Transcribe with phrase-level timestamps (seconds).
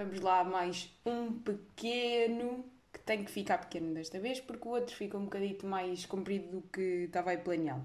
[0.00, 4.94] Vamos lá, mais um pequeno que tem que ficar pequeno desta vez, porque o outro
[4.94, 7.84] fica um bocadito mais comprido do que estava aí planeado.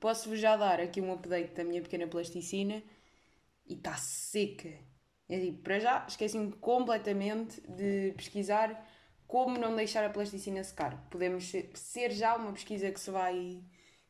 [0.00, 2.82] Posso-vos já dar aqui um update da minha pequena plasticina
[3.66, 4.72] e está seca.
[5.28, 8.88] Eu digo, para já, esqueci-me completamente de pesquisar
[9.26, 11.06] como não deixar a plasticina secar.
[11.10, 13.62] Podemos ser já uma pesquisa que se vai,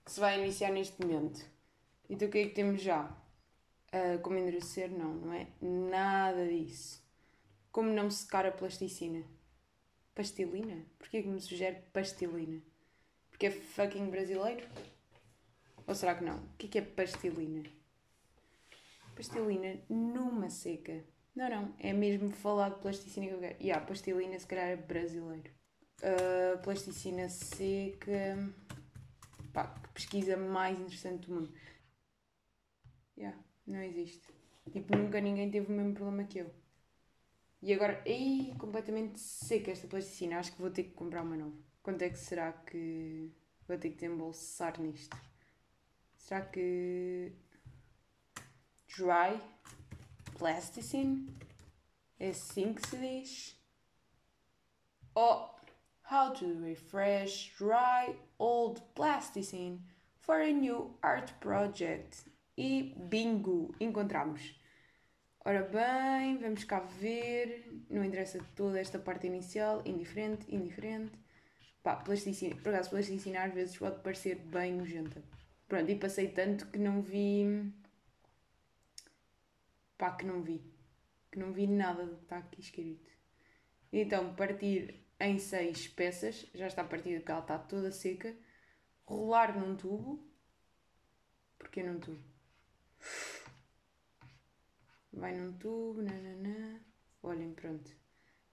[0.04, 1.44] que se vai iniciar neste momento.
[2.08, 3.04] Então o que é que temos já?
[3.92, 4.92] Uh, como endurecer?
[4.92, 7.01] Não, não é nada disso.
[7.72, 9.24] Como não secar a plasticina?
[10.14, 10.84] Pastilina?
[10.98, 12.60] Porquê que me sugere pastilina?
[13.30, 14.68] Porque é fucking brasileiro?
[15.86, 16.36] Ou será que não?
[16.36, 17.62] O que é, que é pastilina?
[19.16, 21.02] Pastilina numa seca.
[21.34, 21.74] Não, não.
[21.78, 23.56] É mesmo falar de plasticina que eu quero.
[23.58, 25.50] E yeah, pastilina se calhar é brasileiro.
[26.02, 28.36] Uh, plasticina seca.
[29.50, 31.54] Pá, que pesquisa mais interessante do mundo.
[33.16, 34.28] Yeah, não existe.
[34.70, 36.61] Tipo, nunca ninguém teve o mesmo problema que eu.
[37.62, 40.38] E agora, ei, completamente seca esta plasticina.
[40.38, 41.56] Acho que vou ter que comprar uma nova.
[41.80, 43.30] Quanto é que será que
[43.68, 45.16] vou ter que desembolsar nisto?
[46.18, 47.32] Será que.
[48.88, 49.40] Dry
[50.36, 51.28] Plasticine?
[52.18, 53.56] É assim que se diz?
[55.14, 55.48] Oh,
[56.10, 59.80] how to refresh dry old plasticine
[60.20, 62.24] for a new art project.
[62.56, 63.72] E bingo!
[63.80, 64.54] Encontramos.
[65.44, 67.66] Ora bem, vamos cá ver.
[67.90, 69.82] Não interessa toda esta parte inicial.
[69.84, 71.18] Indiferente, indiferente.
[71.82, 72.54] Pá, plasticina.
[72.56, 75.22] Por acaso, plasticina às vezes pode parecer bem nojenta.
[75.66, 77.72] Pronto, e passei tanto que não vi.
[79.98, 80.62] Pá, que não vi.
[81.30, 83.10] Que não vi nada do que está aqui escrito.
[83.92, 86.46] Então, partir em seis peças.
[86.54, 88.32] Já está partida porque ela está toda seca.
[89.04, 90.24] Rolar num tubo.
[91.58, 92.22] Porquê num tubo?
[95.12, 96.80] Vai num tubo, nananã.
[97.22, 97.90] Olhem, pronto.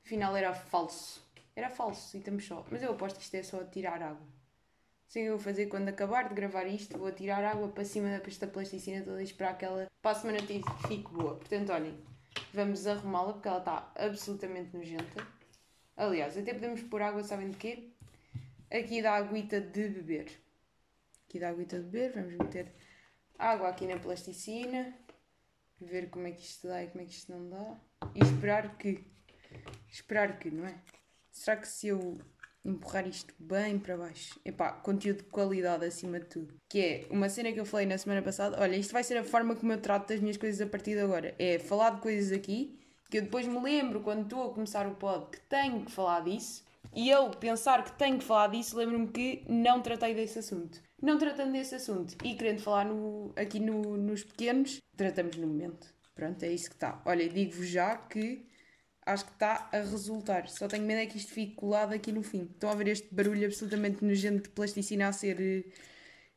[0.06, 1.24] Afinal era falso.
[1.56, 2.66] Era falso, e estamos só.
[2.70, 4.28] Mas eu aposto que isto é só tirar água.
[5.08, 6.98] Sei que eu vou fazer quando acabar de gravar isto.
[6.98, 10.16] Vou tirar água para cima da pasta plasticina toda e esperar que ela para a
[10.16, 10.40] semana
[10.88, 11.36] fique boa.
[11.36, 11.98] Portanto, olhem,
[12.54, 15.28] vamos arrumá-la porque ela está absolutamente nojenta.
[15.98, 17.90] Aliás, até podemos pôr água, sabem de quê?
[18.72, 20.32] Aqui da aguita de beber.
[21.28, 22.72] Aqui da aguita de beber, vamos meter
[23.38, 24.96] água aqui na plasticina
[25.82, 27.80] ver como é que isto dá e como é que isto não dá
[28.16, 29.04] e esperar que.
[29.90, 30.76] Esperar que, não é?
[31.32, 32.20] Será que se eu
[32.64, 34.40] empurrar isto bem para baixo?
[34.46, 36.54] Epá, conteúdo de qualidade acima de tudo.
[36.70, 38.60] Que é uma cena que eu falei na semana passada.
[38.60, 41.02] Olha, isto vai ser a forma como eu trato das minhas coisas a partir de
[41.02, 41.36] agora.
[41.40, 42.80] É falar de coisas aqui
[43.10, 46.22] que eu depois me lembro quando estou a começar o pod que tenho que falar
[46.22, 46.64] disso.
[46.94, 50.82] E eu pensar que tenho que falar disso, lembro-me que não tratei desse assunto.
[51.02, 55.88] Não tratando desse assunto e querendo falar no, aqui no, nos pequenos, tratamos no momento.
[56.14, 57.02] Pronto, é isso que está.
[57.06, 58.46] Olha, digo-vos já que
[59.06, 60.50] acho que está a resultar.
[60.50, 62.44] Só tenho medo é que isto fique colado aqui no fim.
[62.44, 65.64] Estão a ver este barulho absolutamente nojento de plasticina a ser eh,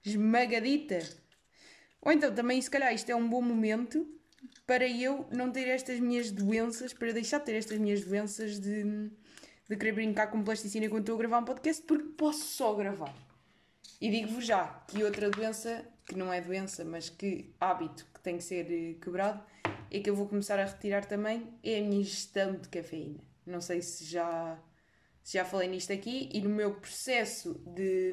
[0.05, 1.01] esmagadita?
[2.01, 4.07] Ou então também, se calhar, isto é um bom momento
[4.67, 9.11] para eu não ter estas minhas doenças, para deixar de ter estas minhas doenças de,
[9.69, 13.13] de querer brincar com plasticina quando estou a gravar um podcast, porque posso só gravar.
[14.03, 18.37] E digo-vos já que outra doença, que não é doença, mas que hábito que tem
[18.37, 19.41] que ser eh, quebrado,
[19.89, 23.21] é que eu vou começar a retirar também, é a minha ingestão de cafeína.
[23.47, 24.61] Não sei se já,
[25.23, 28.13] se já falei nisto aqui, e no meu processo de,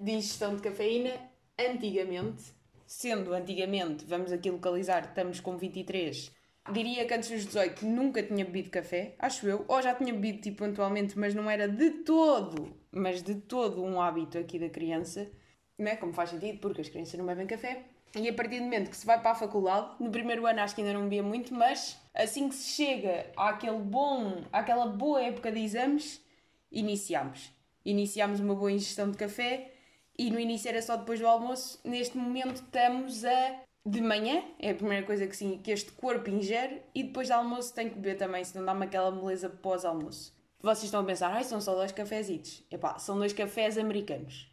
[0.00, 1.12] de ingestão de cafeína,
[1.56, 2.42] antigamente,
[2.84, 6.32] sendo antigamente, vamos aqui localizar, estamos com 23,
[6.72, 10.40] diria que antes dos 18 nunca tinha bebido café, acho eu, ou já tinha bebido
[10.40, 15.30] tipo pontualmente, mas não era de todo mas de todo um hábito aqui da criança,
[15.78, 15.96] né?
[15.96, 17.84] como faz sentido, porque as crianças não bebem café.
[18.14, 20.74] E a partir do momento que se vai para a faculdade, no primeiro ano acho
[20.74, 25.52] que ainda não bebia muito, mas assim que se chega àquele bom, àquela boa época
[25.52, 26.20] de exames,
[26.72, 27.52] iniciamos.
[27.84, 29.70] Iniciamos uma boa ingestão de café
[30.18, 31.80] e no início era só depois do almoço.
[31.84, 36.28] Neste momento estamos a de manhã, é a primeira coisa que, sim, que este corpo
[36.28, 40.38] ingere, e depois do almoço tem que beber também, senão dá-me aquela beleza pós-almoço.
[40.62, 42.62] Vocês estão a pensar, ai, são só dois cafezitos.
[42.70, 44.50] Epá, são dois cafés americanos.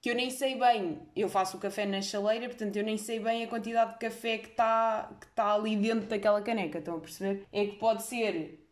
[0.00, 3.20] Que eu nem sei bem, eu faço o café na chaleira, portanto eu nem sei
[3.20, 7.00] bem a quantidade de café que está que tá ali dentro daquela caneca, estão a
[7.00, 7.46] perceber?
[7.52, 8.68] É que pode ser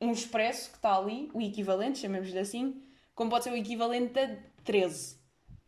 [0.00, 2.82] um expresso que está ali, o equivalente, chamemos-lhe assim,
[3.14, 5.18] como pode ser o equivalente a 13.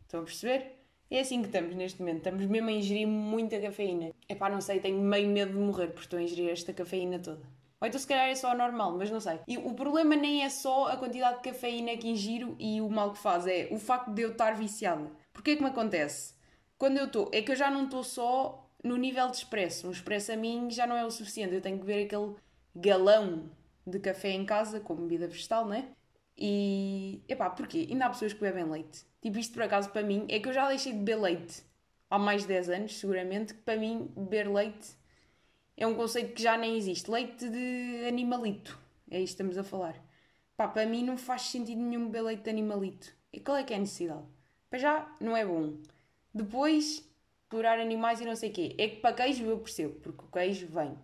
[0.01, 0.72] Estão a perceber?
[1.13, 4.09] É assim que estamos neste momento, estamos mesmo a ingerir muita cafeína.
[4.27, 7.43] Epá, não sei, tenho meio medo de morrer porque estou a ingerir esta cafeína toda.
[7.79, 9.39] Ou então se calhar é só normal, mas não sei.
[9.47, 13.13] E o problema nem é só a quantidade de cafeína que ingiro e o mal
[13.13, 15.07] que faz, é o facto de eu estar viciada.
[15.31, 16.33] Porquê é que me acontece?
[16.79, 19.87] Quando eu estou, é que eu já não estou só no nível de expresso.
[19.87, 22.33] Um expresso a mim já não é o suficiente, eu tenho que ver aquele
[22.75, 23.51] galão
[23.85, 25.89] de café em casa, como bebida vegetal, né?
[26.37, 27.87] E, epá, porquê?
[27.89, 29.05] Ainda há pessoas que bebem leite.
[29.21, 31.63] Tipo, isto por acaso para mim, é que eu já deixei de beber leite
[32.09, 34.95] há mais de 10 anos, seguramente, que para mim beber leite
[35.77, 37.09] é um conceito que já nem existe.
[37.09, 38.77] Leite de animalito,
[39.09, 39.95] é isto que estamos a falar.
[40.55, 43.11] Pá, para mim não faz sentido nenhum beber leite de animalito.
[43.31, 44.25] E qual é que é a necessidade?
[44.69, 45.73] Para já, não é bom.
[46.33, 47.07] Depois,
[47.41, 48.75] explorar animais e não sei o quê.
[48.77, 50.97] É que para queijo eu percebo, porque o queijo vem.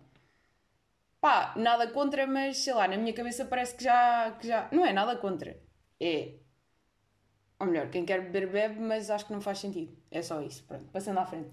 [1.20, 4.32] Pá, nada contra, mas sei lá, na minha cabeça parece que já.
[4.32, 4.68] Que já...
[4.72, 5.60] Não é nada contra.
[6.00, 6.34] É.
[7.58, 9.96] Ou melhor, quem quer beber, bebe, mas acho que não faz sentido.
[10.10, 10.64] É só isso.
[10.64, 11.50] Pronto, passando à frente.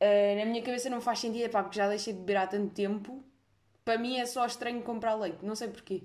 [0.00, 2.46] Uh, na minha cabeça não faz sentido, é pá, porque já deixei de beber há
[2.46, 3.24] tanto tempo.
[3.84, 6.04] Para mim é só estranho comprar leite, não sei porquê.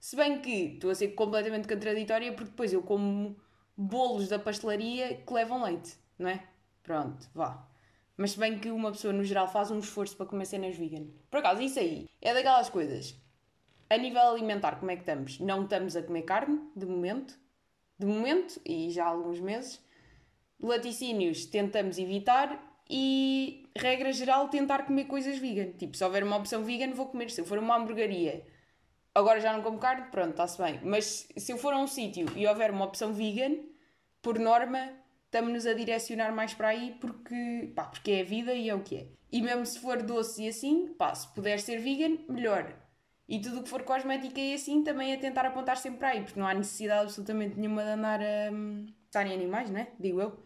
[0.00, 3.36] Se bem que estou a ser completamente contraditória, porque depois eu como
[3.76, 6.42] bolos da pastelaria que levam leite, não é?
[6.82, 7.66] Pronto, vá.
[8.18, 11.06] Mas se bem que uma pessoa no geral faz um esforço para comer cenas vegan.
[11.30, 13.16] Por acaso, isso aí é daquelas coisas.
[13.88, 15.38] A nível alimentar, como é que estamos?
[15.38, 17.38] Não estamos a comer carne, de momento.
[17.96, 19.80] De momento, e já há alguns meses.
[20.60, 22.60] Laticínios tentamos evitar
[22.90, 25.70] e, regra geral, tentar comer coisas vegan.
[25.78, 27.30] Tipo, se houver uma opção vegan, vou comer.
[27.30, 28.44] Se eu for uma hamburgueria,
[29.14, 30.80] agora já não como carne, pronto, está-se bem.
[30.82, 33.58] Mas se eu for a um sítio e houver uma opção vegan,
[34.20, 34.90] por norma,
[35.28, 38.82] estamos-nos a direcionar mais para aí porque, pá, porque é a vida e é o
[38.82, 39.06] que é.
[39.30, 42.74] E mesmo se for doce e assim, pá, se puder ser vegan, melhor.
[43.28, 46.22] E tudo o que for cosmética e assim, também é tentar apontar sempre para aí,
[46.22, 49.88] porque não há necessidade absolutamente nenhuma de andar a um, estar em animais, né?
[50.00, 50.42] Digo eu.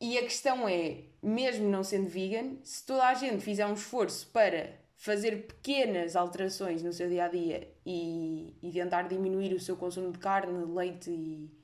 [0.00, 4.28] E a questão é, mesmo não sendo vegan, se toda a gente fizer um esforço
[4.28, 9.76] para fazer pequenas alterações no seu dia a dia e, e tentar diminuir o seu
[9.76, 11.57] consumo de carne, leite e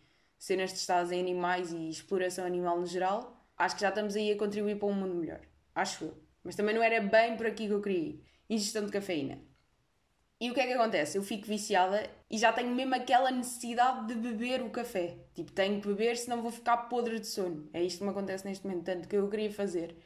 [0.44, 4.37] cenas testadas em animais e exploração animal no geral, acho que já estamos aí a
[4.37, 5.41] contribuir para um mundo melhor.
[5.75, 6.14] Acho eu.
[6.43, 8.25] Mas também não era bem por aqui que eu queria ir.
[8.50, 9.38] Ingestão de cafeína.
[10.38, 11.17] E o que é que acontece?
[11.17, 15.17] Eu fico viciada e já tenho mesmo aquela necessidade de beber o café.
[15.32, 17.67] Tipo, tenho que beber, senão vou ficar podre de sono.
[17.73, 18.85] É isto que me acontece neste momento.
[18.85, 19.96] Tanto que eu queria fazer.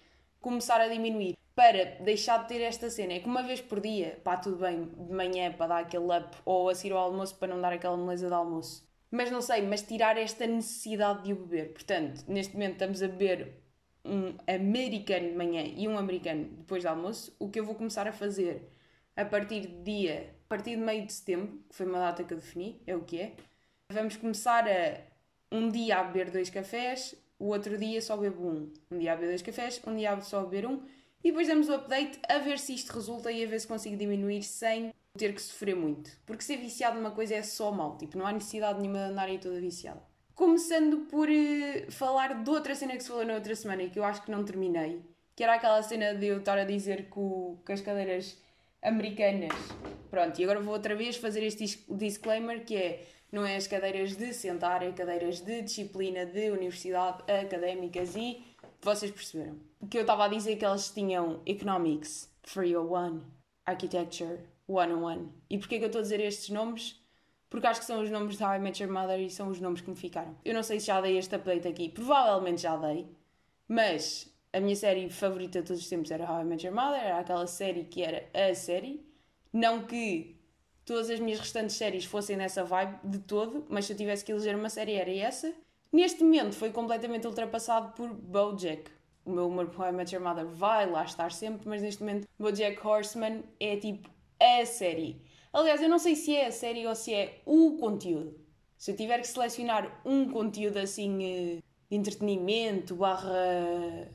[0.40, 1.36] Começar a diminuir.
[1.52, 3.14] Para deixar de ter esta cena.
[3.14, 6.36] É que uma vez por dia, pá, tudo bem, de manhã para dar aquele up,
[6.44, 8.87] ou a seguir ao almoço para não dar aquela moleza de almoço.
[9.10, 11.72] Mas não sei, mas tirar esta necessidade de o beber.
[11.72, 13.54] Portanto, neste momento estamos a beber
[14.04, 17.34] um americano de manhã e um americano depois do almoço.
[17.38, 18.70] O que eu vou começar a fazer
[19.16, 22.32] a partir de dia, a partir de meio de setembro, que foi uma data que
[22.32, 23.36] eu defini, é o que é.
[23.90, 25.00] Vamos começar a
[25.50, 28.72] um dia a beber dois cafés, o outro dia só bebo um.
[28.90, 30.82] Um dia a beber dois cafés, um dia a só beber um.
[31.24, 33.96] E depois damos o update a ver se isto resulta e a ver se consigo
[33.96, 36.10] diminuir sem ter que sofrer muito.
[36.24, 37.96] Porque ser viciado numa coisa é só mal.
[37.98, 40.02] Tipo, não há necessidade nenhuma de andar aí toda viciada.
[40.34, 43.98] Começando por uh, falar de outra cena que se falou na outra semana e que
[43.98, 45.02] eu acho que não terminei.
[45.34, 48.38] Que era aquela cena de eu estar a dizer que, o, que as cadeiras
[48.82, 49.52] americanas.
[50.10, 54.16] Pronto, e agora vou outra vez fazer este disclaimer que é não é as cadeiras
[54.16, 58.42] de sentar, é cadeiras de disciplina de universidade académicas e
[58.80, 59.58] vocês perceberam.
[59.90, 63.20] Que eu estava a dizer que elas tinham Economics 301,
[63.66, 64.38] Architecture
[64.68, 65.28] 101.
[65.48, 67.00] E porquê que eu estou a dizer estes nomes?
[67.50, 69.60] Porque acho que são os nomes de How I Met Your Mother e são os
[69.60, 70.36] nomes que me ficaram.
[70.44, 73.08] Eu não sei se já dei este update aqui, provavelmente já dei,
[73.66, 77.00] mas a minha série favorita de todos os tempos era How I Met Your Mother,
[77.00, 79.06] era aquela série que era a série.
[79.52, 80.38] Não que
[80.84, 84.32] todas as minhas restantes séries fossem nessa vibe de todo, mas se eu tivesse que
[84.32, 85.52] eleger uma série era essa.
[85.90, 88.90] Neste momento foi completamente ultrapassado por BoJack.
[89.24, 92.02] O meu humor por How I Met Your Mother vai lá estar sempre, mas neste
[92.02, 94.08] momento BoJack Horseman é tipo
[94.40, 95.22] a série.
[95.52, 98.38] Aliás, eu não sei se é a série ou se é o conteúdo.
[98.76, 103.32] Se eu tiver que selecionar um conteúdo assim eh, de entretenimento, barra.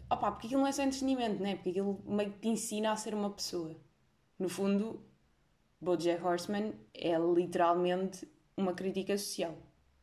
[0.09, 1.55] Opá, porque aquilo não é só entretenimento, né?
[1.55, 3.75] Porque aquilo meio que te ensina a ser uma pessoa.
[4.39, 5.03] No fundo,
[5.81, 9.55] Bojack Horseman é literalmente uma crítica social.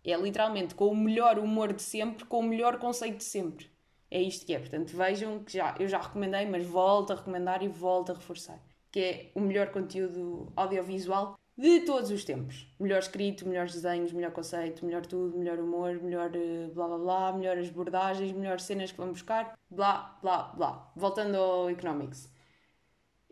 [0.05, 3.71] É literalmente com o melhor humor de sempre, com o melhor conceito de sempre.
[4.11, 4.59] É isto que é.
[4.59, 8.61] Portanto, vejam que já, eu já recomendei, mas volto a recomendar e volto a reforçar.
[8.91, 12.67] Que é o melhor conteúdo audiovisual de todos os tempos.
[12.81, 17.33] Melhor escrito, melhores desenhos, melhor conceito, melhor tudo, melhor humor, melhor uh, blá blá blá,
[17.33, 20.91] melhores abordagens, melhores cenas que vão buscar, blá blá blá.
[20.97, 22.33] Voltando ao Economics.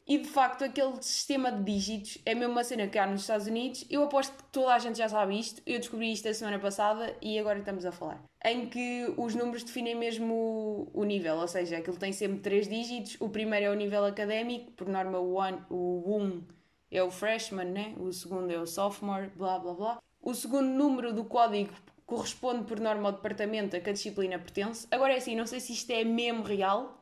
[0.08, 3.46] E de facto, aquele sistema de dígitos é mesmo uma cena que há nos Estados
[3.46, 3.84] Unidos.
[3.90, 5.60] Eu aposto que toda a gente já sabe isto.
[5.66, 8.24] Eu descobri isto a semana passada e agora estamos a falar.
[8.42, 13.18] Em que os números definem mesmo o nível, ou seja, aquilo tem sempre três dígitos.
[13.20, 16.42] O primeiro é o nível académico, por norma o 1 o um
[16.90, 17.94] é o freshman, né?
[17.98, 19.98] o segundo é o sophomore, blá blá blá.
[20.22, 21.74] O segundo número do código
[22.06, 24.86] corresponde por norma ao departamento a que a disciplina pertence.
[24.90, 26.97] Agora é assim, não sei se isto é mesmo real.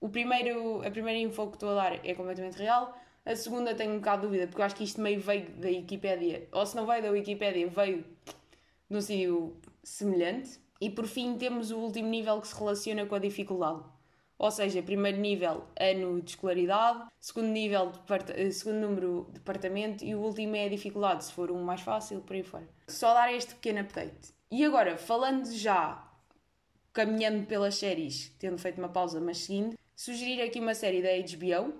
[0.00, 2.96] O primeiro, a primeira info que estou a dar é completamente real.
[3.24, 5.68] A segunda tenho um bocado de dúvida, porque eu acho que isto meio veio da
[5.68, 8.04] Wikipédia, ou se não veio da Wikipédia, veio
[8.88, 10.58] de um sítio semelhante.
[10.80, 13.82] E por fim temos o último nível que se relaciona com a dificuldade.
[14.38, 17.90] Ou seja, primeiro nível, ano de escolaridade, segundo nível,
[18.36, 21.80] eh, segundo número, de departamento e o último é a dificuldade, se for um mais
[21.80, 22.68] fácil, por aí fora.
[22.86, 24.32] Só dar este pequeno update.
[24.48, 26.08] E agora, falando já,
[26.92, 31.74] caminhando pelas séries, tendo feito uma pausa, mas seguindo, sugerir aqui uma série da HBO,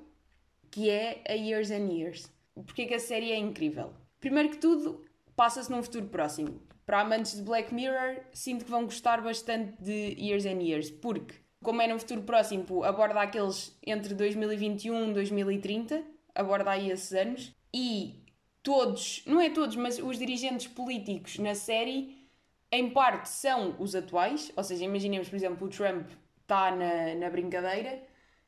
[0.73, 2.29] que é a Years and Years.
[2.67, 3.95] Porque é que a série é incrível?
[4.19, 5.05] Primeiro que tudo,
[5.37, 6.61] passa-se num futuro próximo.
[6.85, 11.37] Para amantes de Black Mirror, sinto que vão gostar bastante de Years and Years, porque
[11.63, 16.03] como é no futuro próximo, aborda aqueles entre 2021 e 2030,
[16.35, 18.25] aborda aí esses anos, e
[18.65, 22.29] todos, não é todos, mas os dirigentes políticos na série,
[22.73, 26.09] em parte são os atuais, ou seja, imaginemos, por exemplo, o Trump
[26.49, 28.03] está na, na brincadeira,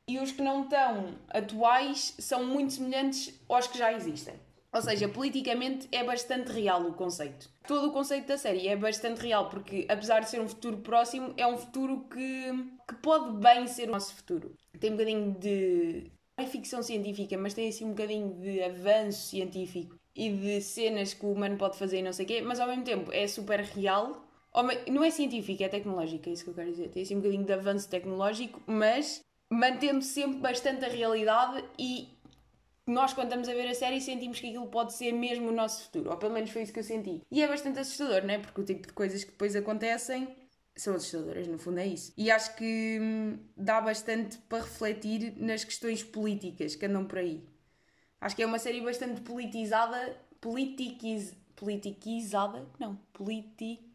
[0.08, 4.34] e os que não estão atuais são muito semelhantes aos que já existem.
[4.72, 7.50] Ou seja, politicamente é bastante real o conceito.
[7.66, 11.34] Todo o conceito da série é bastante real, porque apesar de ser um futuro próximo,
[11.36, 12.52] é um futuro que,
[12.88, 14.54] que pode bem ser o nosso futuro.
[14.78, 16.10] Tem um bocadinho de.
[16.38, 21.12] Não é ficção científica, mas tem assim um bocadinho de avanço científico e de cenas
[21.12, 23.26] que o humano pode fazer e não sei o quê, mas ao mesmo tempo é
[23.26, 24.24] super real.
[24.90, 26.88] Não é científica, é tecnológica, é isso que eu quero dizer.
[26.88, 32.08] Tem assim um bocadinho de avanço tecnológico, mas mantendo sempre bastante a realidade e
[32.86, 35.84] nós, quando estamos a ver a série, sentimos que aquilo pode ser mesmo o nosso
[35.84, 36.10] futuro.
[36.10, 37.22] Ou pelo menos foi isso que eu senti.
[37.30, 38.38] E é bastante assustador, não é?
[38.38, 40.28] Porque o tipo de coisas que depois acontecem
[40.74, 42.12] são assustadoras, no fundo é isso.
[42.16, 47.44] E acho que hum, dá bastante para refletir nas questões políticas que andam por aí.
[48.20, 53.89] Acho que é uma série bastante politizada, politiquiz, politiquizada, não, politi...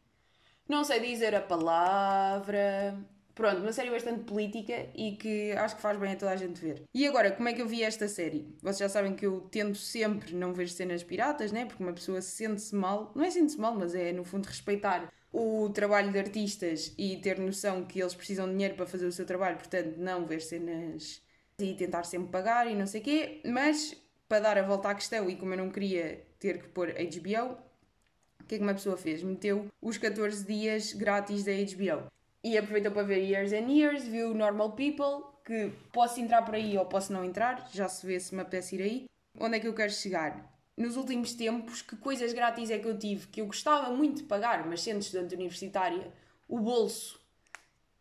[0.68, 2.98] Não sei dizer a palavra...
[3.36, 6.62] Pronto, uma série bastante política e que acho que faz bem a toda a gente
[6.62, 6.84] ver.
[6.94, 8.48] E agora, como é que eu vi esta série?
[8.62, 11.66] Vocês já sabem que eu tento sempre não ver cenas piratas, né?
[11.66, 15.70] Porque uma pessoa sente-se mal, não é sente-se mal, mas é no fundo respeitar o
[15.70, 19.26] trabalho de artistas e ter noção que eles precisam de dinheiro para fazer o seu
[19.26, 21.22] trabalho, portanto, não ver cenas
[21.60, 23.42] e tentar sempre pagar e não sei o quê.
[23.44, 26.94] Mas, para dar a volta à questão, e como eu não queria ter que pôr
[26.94, 27.58] HBO,
[28.46, 29.24] o que é que uma pessoa fez?
[29.24, 32.12] Meteu os 14 dias grátis da HBO
[32.44, 36.78] e aproveitou para ver Years and Years, viu Normal People, que posso entrar por aí
[36.78, 39.06] ou posso não entrar, já se vê se me apetece ir aí.
[39.40, 40.54] Onde é que eu quero chegar?
[40.78, 44.24] Nos últimos tempos, que coisas grátis é que eu tive que eu gostava muito de
[44.24, 46.14] pagar, mas sendo estudante universitária,
[46.48, 47.20] o bolso,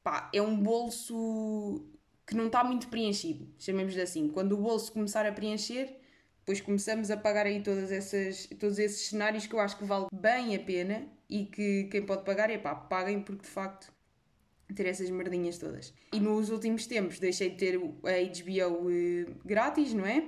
[0.03, 1.87] pá, é um bolso
[2.27, 4.29] que não está muito preenchido, chamemos-lhe assim.
[4.29, 6.04] Quando o bolso começar a preencher,
[6.45, 10.09] depois começamos a pagar aí todas essas, todos esses cenários que eu acho que vale
[10.13, 13.91] bem a pena e que quem pode pagar é pá, paguem porque de facto
[14.75, 15.95] ter essas merdinhas todas.
[16.13, 20.21] E nos últimos tempos deixei de ter a HBO eh, grátis, não é?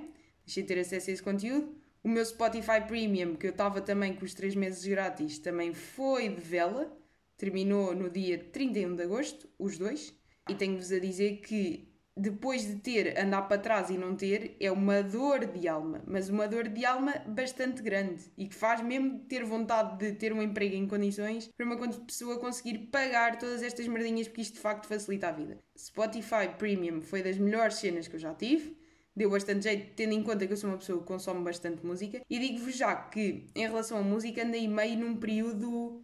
[0.43, 1.75] Deixei de ter acesso a esse conteúdo.
[2.03, 6.29] O meu Spotify Premium, que eu estava também com os 3 meses grátis, também foi
[6.29, 6.97] de vela.
[7.37, 10.15] Terminou no dia 31 de agosto, os dois.
[10.49, 11.86] E tenho-vos a dizer que
[12.17, 16.29] depois de ter, andar para trás e não ter, é uma dor de alma, mas
[16.29, 20.41] uma dor de alma bastante grande e que faz mesmo ter vontade de ter um
[20.41, 24.87] emprego em condições para uma pessoa conseguir pagar todas estas merdinhas, porque isto de facto
[24.87, 25.59] facilita a vida.
[25.77, 28.75] Spotify Premium foi das melhores cenas que eu já tive.
[29.15, 32.21] Deu bastante jeito, tendo em conta que eu sou uma pessoa que consome bastante música.
[32.29, 36.03] E digo-vos já que, em relação à música, andei meio num período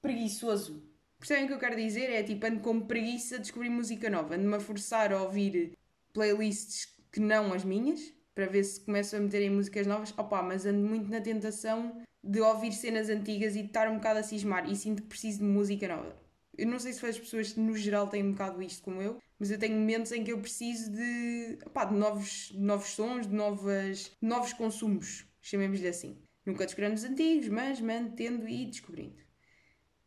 [0.00, 0.93] preguiçoso
[1.26, 2.10] Percebem o que eu quero dizer?
[2.10, 5.72] É tipo, ando com preguiça de descobrir música nova, ando-me a forçar a ouvir
[6.12, 10.12] playlists que não as minhas, para ver se começo a meter em músicas novas.
[10.18, 14.18] Opa, mas ando muito na tentação de ouvir cenas antigas e de estar um bocado
[14.18, 16.14] a cismar e sinto que preciso de música nova.
[16.58, 19.50] Eu não sei se as pessoas no geral têm um bocado isto como eu, mas
[19.50, 24.12] eu tenho momentos em que eu preciso de, opa, de novos, novos sons, de novas,
[24.20, 26.18] novos consumos, chamemos-lhe assim.
[26.44, 29.23] Nunca descobrimos antigos, mas mantendo e descobrindo.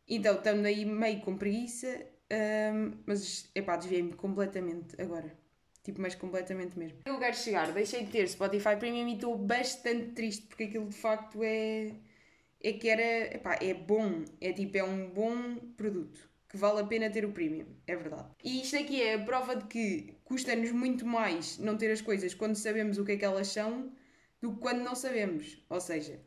[0.08, 5.36] Então, estando aí meio com preguiça, um, mas, epá, desviei-me completamente agora.
[5.82, 6.98] Tipo, mas completamente mesmo.
[7.06, 10.96] Eu quero chegar, deixei de ter Spotify Premium e estou bastante triste porque aquilo de
[10.96, 11.92] facto é.
[12.60, 13.34] É que era.
[13.36, 14.24] Epá, é bom.
[14.40, 16.28] É tipo, é um bom produto.
[16.48, 17.66] Que vale a pena ter o Premium.
[17.86, 18.28] É verdade.
[18.42, 22.34] E isto aqui é a prova de que custa-nos muito mais não ter as coisas
[22.34, 23.92] quando sabemos o que é que elas são
[24.40, 25.62] do que quando não sabemos.
[25.70, 26.20] Ou seja,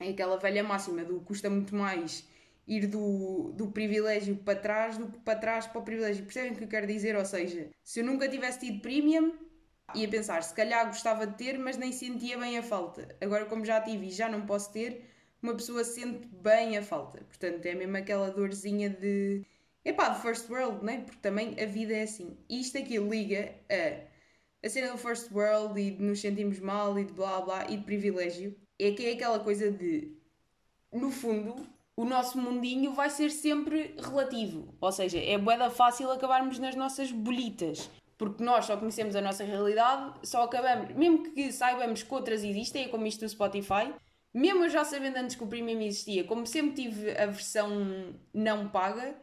[0.00, 2.26] é aquela velha máxima do custa muito mais
[2.66, 6.24] ir do, do privilégio para trás do que para trás para o privilégio.
[6.24, 7.16] Percebem o que eu quero dizer?
[7.16, 9.34] Ou seja, se eu nunca tivesse tido premium,
[9.94, 13.16] ia pensar, se calhar gostava de ter, mas nem sentia bem a falta.
[13.20, 15.04] Agora, como já tive e já não posso ter,
[15.42, 17.18] uma pessoa sente bem a falta.
[17.18, 19.44] Portanto, é mesmo aquela dorzinha de.
[19.84, 21.02] Epá, de first world, né?
[21.02, 22.36] Porque também a vida é assim.
[22.48, 24.16] E isto aqui liga a
[24.66, 27.76] a cena do first world e de nos sentirmos mal e de blá blá e
[27.76, 30.12] de privilégio é que é aquela coisa de,
[30.92, 31.66] no fundo,
[31.96, 34.74] o nosso mundinho vai ser sempre relativo.
[34.80, 37.90] Ou seja, é boeda fácil acabarmos nas nossas bolitas.
[38.18, 42.84] Porque nós só conhecemos a nossa realidade, só acabamos, mesmo que saibamos que outras existem,
[42.84, 43.92] é como isto do Spotify,
[44.32, 48.68] mesmo eu já sabendo antes que o Premium existia, como sempre tive a versão não
[48.68, 49.14] paga,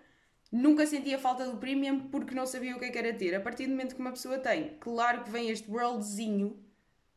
[0.52, 3.34] nunca sentia falta do Premium porque não sabia o que, é que era ter.
[3.34, 6.63] A partir do momento que uma pessoa tem, claro que vem este worldzinho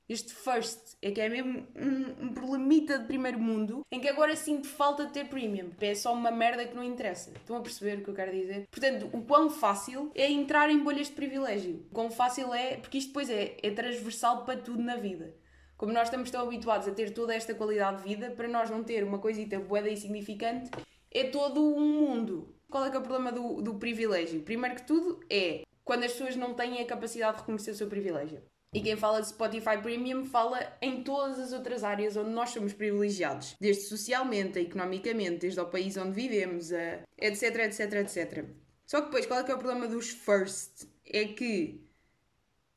[0.09, 4.37] este first é que é mesmo um, um problemita de primeiro mundo em que agora
[4.37, 5.71] sinto falta de ter premium.
[5.81, 7.31] É só uma merda que não interessa.
[7.31, 8.69] Estão a perceber o que eu quero dizer?
[8.71, 11.85] Portanto, o quão fácil é entrar em bolhas de privilégio.
[11.91, 15.35] O quão fácil é, porque isto depois é, é transversal para tudo na vida.
[15.77, 18.85] Como nós estamos tão habituados a ter toda esta qualidade de vida, para nós não
[18.85, 20.71] ter uma coisita boeda insignificante,
[21.11, 22.55] é todo um mundo.
[22.71, 24.43] Qual é que é o problema do, do privilégio?
[24.43, 27.89] Primeiro que tudo é quando as pessoas não têm a capacidade de reconhecer o seu
[27.89, 28.43] privilégio.
[28.77, 32.75] E quem fala de Spotify Premium fala em todas as outras áreas onde nós somos
[32.75, 38.45] privilegiados, desde socialmente, economicamente, desde o país onde vivemos, a etc, etc, etc.
[38.85, 40.87] Só que depois, qual é que é o problema dos first?
[41.07, 41.81] É que,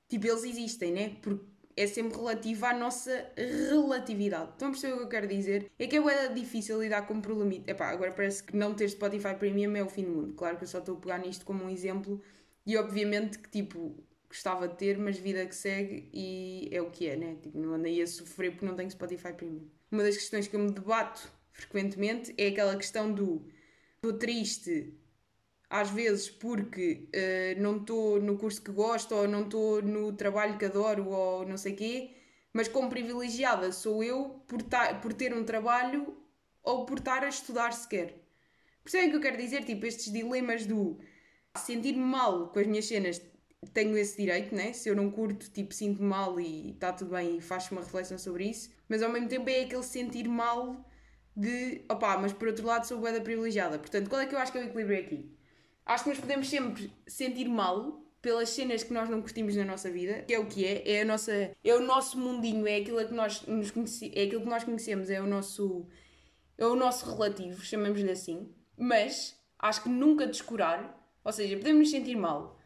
[0.07, 1.17] tipo, eles existem, né?
[1.21, 1.43] Porque
[1.75, 4.51] é sempre relativo à nossa relatividade.
[4.51, 5.69] Estão a perceber o que eu quero dizer?
[5.77, 7.61] É que é difícil lidar com um problema.
[7.67, 10.33] Epá, agora parece que não ter Spotify Premium é o fim do mundo.
[10.35, 12.21] Claro que eu só estou a pegar nisto como um exemplo
[12.65, 17.07] e obviamente que, tipo, gostava de ter, mas vida que segue e é o que
[17.07, 17.36] é, né?
[17.41, 19.67] Tipo, não andei a sofrer porque não tenho Spotify Premium.
[19.91, 23.45] Uma das questões que eu me debato frequentemente é aquela questão do
[23.95, 24.93] estou triste
[25.69, 30.57] às vezes porque uh, não estou no curso que gosto ou não estou no trabalho
[30.57, 32.12] que adoro ou não sei quê,
[32.53, 34.59] mas como privilegiada sou eu por,
[35.01, 36.17] por ter um trabalho
[36.63, 38.15] ou por estar a estudar sequer.
[38.83, 39.63] Percebem o que eu quero dizer?
[39.65, 41.00] Tipo, estes dilemas do
[41.55, 43.21] sentir-me mal com as minhas cenas
[43.73, 44.73] tenho esse direito, né?
[44.73, 48.17] Se eu não curto, tipo, sinto mal e está tudo bem e faço uma reflexão
[48.17, 50.85] sobre isso, mas ao mesmo tempo é aquele sentir mal
[51.35, 53.77] de opá, mas por outro lado sou boeda privilegiada.
[53.79, 55.38] Portanto, qual é que eu acho que é o equilíbrio aqui?
[55.86, 59.89] Acho que nós podemos sempre sentir mal pelas cenas que nós não curtimos na nossa
[59.89, 61.31] vida, que é o que é, é a nossa,
[61.63, 63.71] é o nosso mundinho, é aquilo que nós nos
[64.13, 65.88] é aquilo que nós conhecemos, é o nosso
[66.57, 68.53] é o nosso relativo, chamemos-lhe assim.
[68.77, 72.59] Mas acho que nunca descurar, ou seja, podemos nos sentir mal,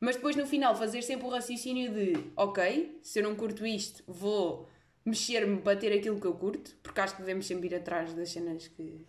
[0.00, 4.02] mas depois no final fazer sempre o raciocínio de ok, se eu não curto isto,
[4.06, 4.68] vou
[5.04, 8.30] mexer-me para ter aquilo que eu curto, porque acho que devemos sempre ir atrás das
[8.30, 9.06] cenas que,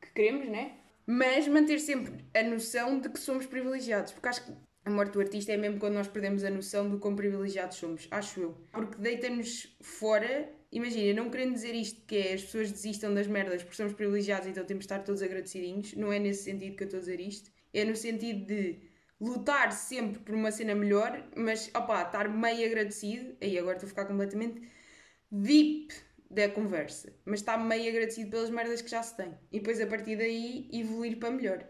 [0.00, 0.78] que queremos, né?
[1.06, 4.52] Mas manter sempre a noção de que somos privilegiados, porque acho que
[4.86, 8.08] a morte do artista é mesmo quando nós perdemos a noção do quão privilegiados somos,
[8.10, 8.56] acho eu.
[8.72, 13.62] Porque deita-nos fora, imagina, não querendo dizer isto que é as pessoas desistam das merdas
[13.62, 16.86] porque somos privilegiados então temos de estar todos agradecidinhos, não é nesse sentido que eu
[16.86, 18.78] estou a dizer isto, é no sentido de
[19.24, 23.90] lutar sempre por uma cena melhor, mas opá, estar meio agradecido, aí agora estou a
[23.90, 24.62] ficar completamente
[25.30, 25.94] deep
[26.30, 29.86] da conversa, mas estar meio agradecido pelas merdas que já se tem e depois a
[29.86, 31.64] partir daí evoluir para melhor.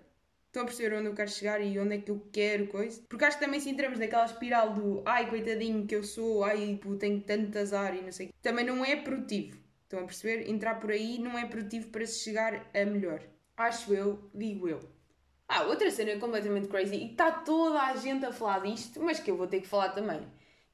[0.47, 3.03] Estão a perceber onde eu quero chegar e onde é que eu quero coisa?
[3.09, 6.79] Porque acho que também se entramos naquela espiral do ai coitadinho que eu sou, ai
[6.81, 9.59] pô, tenho tanto azar e não sei também não é produtivo.
[9.83, 10.49] Estão a perceber?
[10.49, 13.23] Entrar por aí não é produtivo para se chegar a melhor.
[13.57, 14.94] Acho eu, digo eu.
[15.57, 19.31] Ah, outra cena completamente crazy e está toda a gente a falar disto, mas que
[19.31, 20.21] eu vou ter que falar também,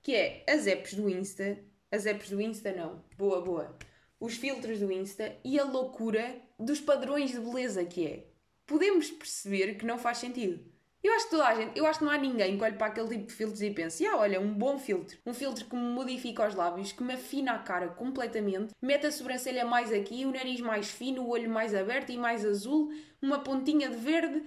[0.01, 1.59] que é as apps do Insta,
[1.93, 3.77] as apps do Insta não, boa, boa,
[4.19, 8.25] os filtros do Insta e a loucura dos padrões de beleza que é.
[8.67, 10.65] Podemos perceber que não faz sentido.
[11.05, 12.87] Eu acho que toda a gente, eu acho que não há ninguém que olhe para
[12.87, 15.19] aquele tipo de filtros e pense, ah, olha, um bom filtro.
[15.27, 19.13] Um filtro que me modifica os lábios, que me afina a cara completamente, mete a
[19.13, 22.91] sobrancelha mais aqui, o nariz mais fino, o olho mais aberto e mais azul,
[23.21, 24.43] uma pontinha de verde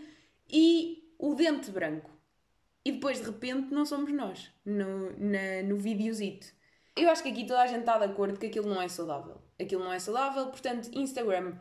[0.54, 2.12] e o dente branco.
[2.86, 6.48] E depois, de repente, não somos nós no, na, no videozito.
[6.96, 9.42] Eu acho que aqui toda a gente está de acordo que aquilo não é saudável.
[9.60, 11.58] Aquilo não é saudável, portanto, Instagram,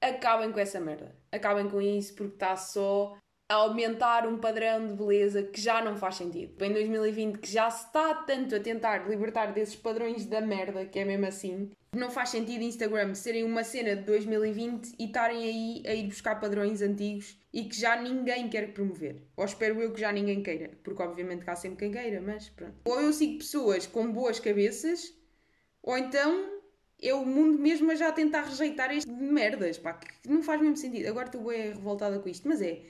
[0.00, 1.14] acabem com essa merda.
[1.30, 3.16] Acabem com isso porque está só
[3.52, 6.54] a aumentar um padrão de beleza que já não faz sentido.
[6.64, 10.98] Em 2020, que já se está tanto a tentar libertar desses padrões da merda, que
[10.98, 15.82] é mesmo assim, não faz sentido Instagram serem uma cena de 2020 e estarem aí
[15.86, 19.22] a ir buscar padrões antigos e que já ninguém quer promover.
[19.36, 22.76] Ou espero eu que já ninguém queira, porque obviamente cá sempre quem queira, mas pronto.
[22.86, 25.12] Ou eu sigo pessoas com boas cabeças,
[25.82, 26.62] ou então
[27.02, 30.58] é o mundo mesmo a já tentar rejeitar este de merdas, pá, que não faz
[30.58, 31.06] mesmo sentido.
[31.06, 32.80] Agora estou bem revoltada com isto, mas é,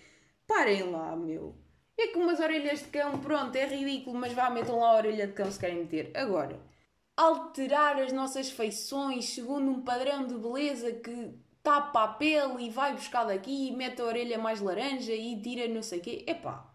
[0.53, 1.55] parem lá, meu.
[1.97, 5.27] É que umas orelhas de cão, pronto, é ridículo, mas vá, metam lá a orelha
[5.27, 6.11] de cão se querem meter.
[6.15, 6.61] Agora,
[7.17, 12.93] alterar as nossas feições segundo um padrão de beleza que tapa a pele e vai
[12.93, 16.25] buscar daqui e mete a orelha mais laranja e tira não sei o quê.
[16.27, 16.71] Epá,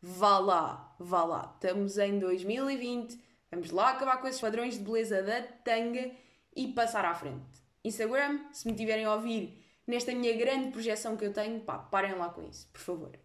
[0.00, 1.52] vá lá, vá lá.
[1.54, 3.18] Estamos em 2020,
[3.50, 6.10] vamos lá acabar com esses padrões de beleza da tanga
[6.54, 7.60] e passar à frente.
[7.82, 9.59] Instagram, se me tiverem a ouvir
[9.90, 13.18] nesta minha grande projeção que eu tenho, pá, parem lá com isso, por favor.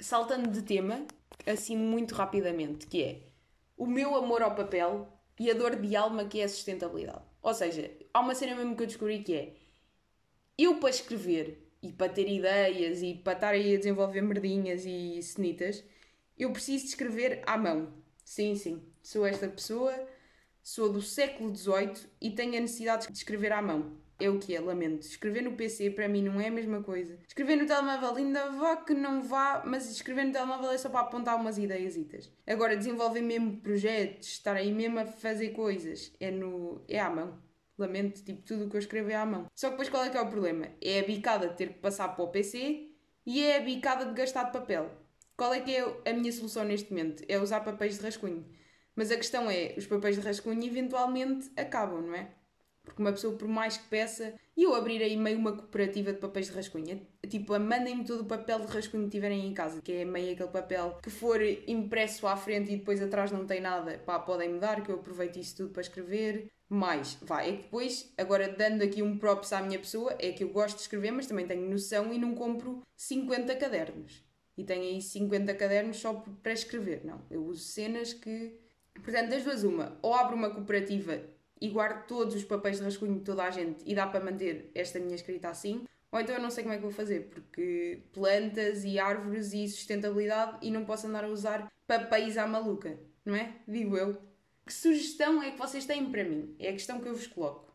[0.00, 1.06] Saltando de tema,
[1.46, 3.22] assim muito rapidamente, que é
[3.76, 7.22] o meu amor ao papel e a dor de alma que é a sustentabilidade.
[7.42, 9.56] Ou seja, há uma cena mesmo que eu descobri que é
[10.58, 15.22] eu para escrever e para ter ideias e para estar aí a desenvolver merdinhas e
[15.22, 15.84] cenitas,
[16.38, 17.92] eu preciso de escrever à mão.
[18.24, 19.94] Sim, sim, sou esta pessoa,
[20.62, 24.05] sou do século XVIII e tenho a necessidade de escrever à mão.
[24.18, 25.06] É o que é, lamento.
[25.06, 27.18] Escrever no PC para mim não é a mesma coisa.
[27.28, 31.00] Escrever no telemóvel ainda vá que não vá, mas escrever no telemóvel é só para
[31.00, 31.96] apontar umas ideias.
[32.46, 37.38] Agora, desenvolver mesmo projetos, estar aí mesmo a fazer coisas, é, no, é à mão.
[37.78, 39.46] Lamento, tipo, tudo o que eu escrevo é à mão.
[39.54, 40.68] Só que depois qual é que é o problema?
[40.80, 42.88] É a bicada de ter que passar para o PC
[43.26, 44.90] e é a bicada de gastar de papel.
[45.36, 47.22] Qual é que é a minha solução neste momento?
[47.28, 48.46] É usar papéis de rascunho.
[48.94, 52.30] Mas a questão é, os papéis de rascunho eventualmente acabam, não é?
[52.86, 56.20] Porque uma pessoa, por mais que peça, e eu abrir aí meio uma cooperativa de
[56.20, 59.92] papéis de rascunho, tipo, mandem-me todo o papel de rascunho que tiverem em casa, que
[59.92, 63.98] é meio aquele papel que for impresso à frente e depois atrás não tem nada,
[64.06, 66.48] pá, podem me dar, que eu aproveito isso tudo para escrever.
[66.68, 70.42] Mais, vai, é que depois, agora dando aqui um props à minha pessoa, é que
[70.42, 74.24] eu gosto de escrever, mas também tenho noção e não compro 50 cadernos.
[74.56, 77.20] E tenho aí 50 cadernos só para escrever, não.
[77.30, 78.58] Eu uso cenas que.
[78.94, 81.20] Portanto, das duas, uma, ou abro uma cooperativa
[81.60, 84.70] e guardo todos os papéis de rascunho de toda a gente e dá para manter
[84.74, 88.00] esta minha escrita assim, ou então eu não sei como é que vou fazer, porque
[88.12, 93.34] plantas e árvores e sustentabilidade e não posso andar a usar papéis à maluca, não
[93.34, 93.54] é?
[93.66, 94.20] Digo eu.
[94.64, 96.56] Que sugestão é que vocês têm para mim?
[96.58, 97.72] É a questão que eu vos coloco.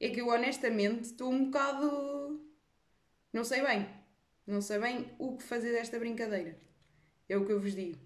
[0.00, 2.40] É que eu honestamente estou um bocado.
[3.32, 3.86] Não sei bem.
[4.46, 6.58] Não sei bem o que fazer desta brincadeira.
[7.28, 7.98] É o que eu vos digo.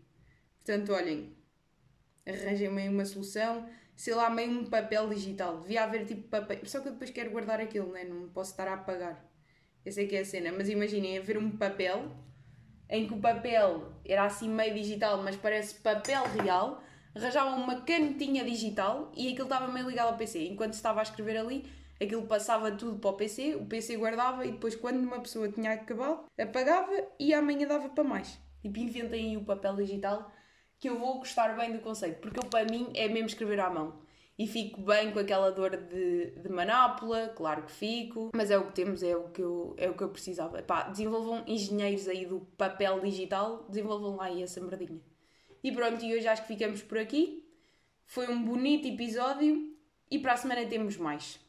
[0.65, 1.37] Portanto, olhem,
[2.27, 5.59] arranjem-me uma solução sei lá, meio um papel digital.
[5.59, 6.61] Devia haver tipo papel.
[6.65, 8.05] Só que eu depois quero guardar aquilo, né?
[8.05, 9.29] não posso estar a apagar.
[9.85, 10.53] Essa é que é a cena.
[10.57, 12.09] Mas imaginem haver um papel
[12.89, 16.81] em que o papel era assim meio digital, mas parece papel real.
[17.13, 20.47] Arranjavam uma canetinha digital e aquilo estava meio ligado ao PC.
[20.47, 21.69] Enquanto estava a escrever ali,
[22.01, 25.73] aquilo passava tudo para o PC, o PC guardava e depois, quando uma pessoa tinha
[25.73, 28.39] acabado, apagava e amanhã dava para mais.
[28.63, 30.31] Tipo, inventem aí o papel digital
[30.79, 33.71] que eu vou gostar bem do conceito, porque eu, para mim é mesmo escrever à
[33.71, 34.01] mão.
[34.39, 38.67] E fico bem com aquela dor de, de manápula, claro que fico, mas é o
[38.67, 40.65] que temos, é o que eu, é o que eu precisava.
[40.91, 45.01] Desenvolvam engenheiros aí do papel digital, desenvolvam lá aí essa merdinha.
[45.63, 47.45] E pronto, e hoje acho que ficamos por aqui.
[48.07, 49.77] Foi um bonito episódio
[50.09, 51.41] e para a semana temos mais.